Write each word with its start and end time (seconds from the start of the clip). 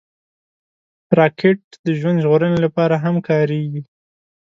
راکټ 1.19 1.59
د 1.85 1.87
ژوند 1.99 2.17
ژغورنې 2.23 2.59
لپاره 2.65 2.95
هم 3.03 3.15
کارېږي 3.27 3.81